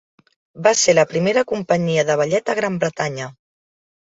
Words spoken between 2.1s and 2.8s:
ballet a la